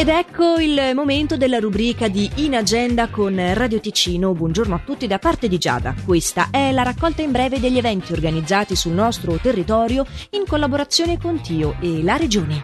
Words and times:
Ed 0.00 0.08
ecco 0.08 0.56
il 0.56 0.92
momento 0.94 1.36
della 1.36 1.58
rubrica 1.58 2.08
di 2.08 2.26
In 2.36 2.56
Agenda 2.56 3.10
con 3.10 3.38
Radio 3.52 3.80
Ticino. 3.80 4.32
Buongiorno 4.32 4.74
a 4.76 4.80
tutti 4.82 5.06
da 5.06 5.18
parte 5.18 5.46
di 5.46 5.58
Giada. 5.58 5.94
Questa 6.06 6.48
è 6.50 6.72
la 6.72 6.82
raccolta 6.82 7.20
in 7.20 7.30
breve 7.30 7.60
degli 7.60 7.76
eventi 7.76 8.14
organizzati 8.14 8.74
sul 8.74 8.92
nostro 8.92 9.34
territorio 9.34 10.06
in 10.30 10.44
collaborazione 10.46 11.18
con 11.18 11.42
Tio 11.42 11.76
e 11.82 12.02
la 12.02 12.16
Regione. 12.16 12.62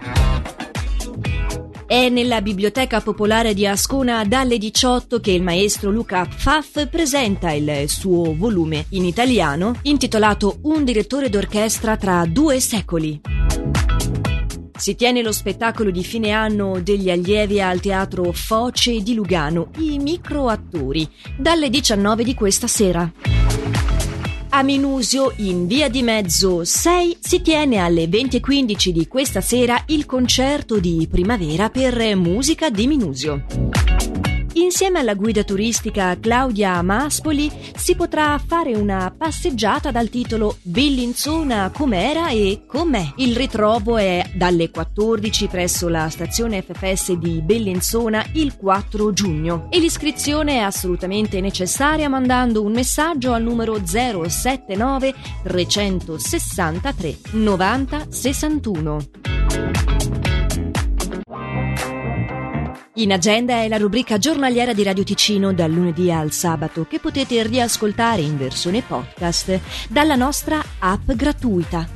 È 1.87 2.09
nella 2.09 2.41
Biblioteca 2.41 3.03
Popolare 3.03 3.53
di 3.53 3.67
Ascona 3.67 4.25
dalle 4.25 4.57
18 4.57 5.21
che 5.21 5.33
il 5.33 5.43
maestro 5.43 5.91
Luca 5.91 6.25
Pfaff 6.25 6.87
presenta 6.87 7.53
il 7.53 7.85
suo 7.87 8.35
volume 8.35 8.87
in 8.93 9.05
italiano 9.05 9.79
intitolato 9.83 10.61
Un 10.63 10.85
direttore 10.85 11.29
d'orchestra 11.29 11.99
tra 11.99 12.25
due 12.25 12.61
secoli. 12.61 13.46
Si 14.77 14.95
tiene 14.95 15.23
lo 15.23 15.33
spettacolo 15.33 15.91
di 15.91 16.05
fine 16.05 16.31
anno 16.31 16.81
degli 16.81 17.11
allievi 17.11 17.61
al 17.61 17.81
teatro 17.81 18.31
Foce 18.33 19.03
di 19.03 19.15
Lugano, 19.15 19.71
i 19.79 19.99
microattori, 19.99 21.09
dalle 21.37 21.71
19 21.71 22.23
di 22.23 22.35
questa 22.35 22.67
sera. 22.67 23.11
A 24.51 24.63
Minusio, 24.63 25.33
in 25.37 25.67
via 25.67 25.89
di 25.89 26.03
mezzo 26.03 26.65
6, 26.65 27.19
si 27.21 27.43
tiene 27.43 27.79
alle 27.79 28.05
20.15 28.05 28.89
di 28.91 29.09
questa 29.09 29.41
sera 29.41 29.83
il 29.87 30.07
concerto 30.07 30.79
di 30.79 31.07
primavera 31.11 31.69
per 31.69 32.15
musica 32.15 32.71
di 32.71 32.87
Minusio. 32.87 33.45
Insieme 34.57 35.01
alla 35.01 35.13
guida 35.13 35.45
turistica 35.45 36.19
Claudia 36.19 36.81
Maspoli 36.81 37.51
si 37.77 37.95
potrà 37.95 38.41
fare 38.45 38.75
una 38.75 39.15
passeggiata 39.15 39.91
dal 39.91 40.09
titolo 40.09 40.57
Bellinzona 40.63 41.71
com'era 41.71 42.31
e 42.31 42.63
com'è. 42.67 43.13
Il 43.17 43.37
ritrovo 43.37 43.99
è 43.99 44.31
dalle 44.35 44.71
14 44.71 45.49
presso 45.49 45.89
la 45.89 46.09
stazione 46.09 46.63
FFS 46.63 47.13
di 47.13 47.43
Bellinzona 47.43 48.25
il 48.33 48.57
4 48.57 49.13
giugno 49.13 49.67
e 49.69 49.79
l'iscrizione 49.79 50.55
è 50.55 50.61
assolutamente 50.61 51.43
necessaria 51.43 52.09
mandando 52.09 52.63
un 52.63 52.73
messaggio 52.73 53.35
al 53.35 53.43
numero 53.43 53.79
079 53.85 55.15
363 55.43 57.19
90 57.33 58.07
61. 58.09 59.96
In 62.99 63.13
agenda 63.13 63.57
è 63.57 63.69
la 63.69 63.77
rubrica 63.77 64.17
giornaliera 64.17 64.73
di 64.73 64.83
Radio 64.83 65.05
Ticino 65.05 65.53
dal 65.53 65.71
lunedì 65.71 66.11
al 66.11 66.33
sabato 66.33 66.87
che 66.87 66.99
potete 66.99 67.43
riascoltare 67.43 68.23
in 68.23 68.39
versione 68.39 68.81
podcast 68.81 69.61
dalla 69.91 70.15
nostra 70.15 70.63
app 70.79 71.11
gratuita. 71.13 71.96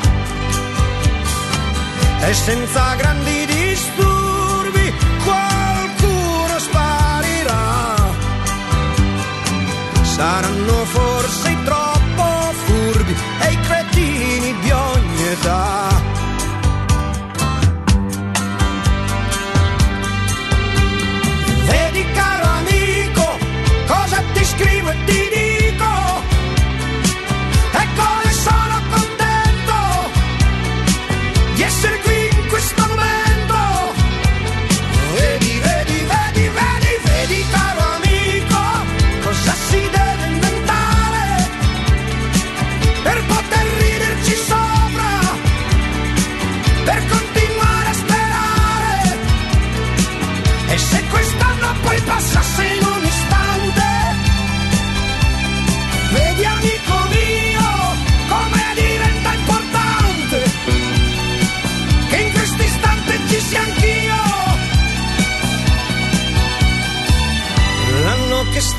e 2.29 2.33
senza 2.33 2.95
grandi 2.95 3.45
disturbi 3.45 4.10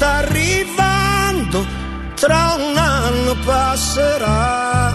sta 0.03 0.15
arrivando, 0.15 1.65
tra 2.15 2.57
un 2.59 2.77
anno 2.77 3.37
passerà. 3.45 4.93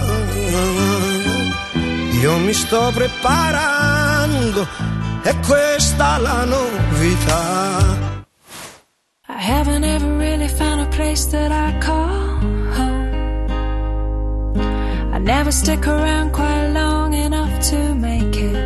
Io 2.21 2.37
mi 2.39 2.51
sto 2.51 2.91
preparando, 2.93 4.67
e 5.23 5.33
questa 5.47 6.17
la 6.17 6.43
novità. 6.43 7.95
I 9.29 9.39
haven't 9.39 9.85
ever 9.85 10.09
really 10.17 10.49
found 10.49 10.81
a 10.81 10.87
place 10.87 11.25
that 11.29 11.51
I 11.53 11.77
call 11.79 12.41
home. 12.75 13.45
I 15.13 15.19
never 15.19 15.53
stick 15.53 15.87
around 15.87 16.31
quite 16.33 16.71
long 16.73 17.13
enough 17.13 17.57
to 17.69 17.95
make 17.95 18.35
it. 18.35 18.57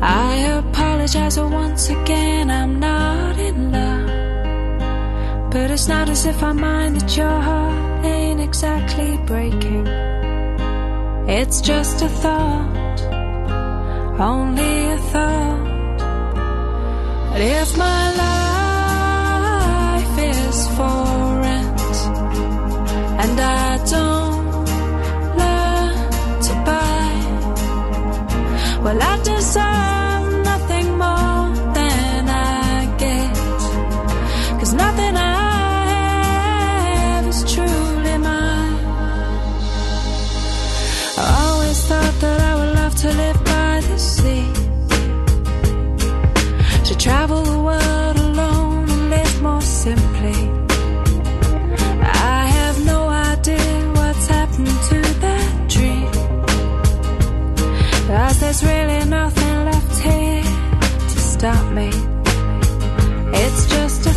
I 0.00 0.58
apologize 0.58 1.38
once 1.38 1.88
again, 1.88 2.50
I'm 2.50 2.80
not 2.80 3.38
in 3.38 3.70
love. 3.70 4.11
But 5.52 5.70
it's 5.70 5.86
not 5.86 6.08
as 6.08 6.24
if 6.24 6.42
I 6.42 6.52
mind 6.52 6.96
that 6.98 7.14
your 7.14 7.28
heart 7.28 8.06
ain't 8.06 8.40
exactly 8.40 9.18
breaking. 9.26 9.86
It's 11.28 11.60
just 11.60 12.00
a 12.00 12.08
thought, 12.08 13.00
only 14.18 14.92
a 14.92 14.98
thought. 15.12 15.98
But 17.32 17.40
if 17.42 17.76
my 17.76 18.14
life 19.96 20.18
is 20.36 20.66
for 20.68 21.40
rent 21.44 21.80
and 23.22 23.38
I 23.38 23.76
don't 23.94 24.64
learn 25.40 25.94
to 26.46 26.54
buy, 26.64 27.12
well, 28.82 29.02
I 29.02 29.16
deserve. 29.22 30.01
Really 58.84 59.08
nothing 59.08 59.64
left 59.64 60.00
here 60.00 60.42
to 60.42 61.18
stop 61.18 61.72
me. 61.72 61.90
It's 63.34 63.66
just 63.66 64.06
a 64.06 64.11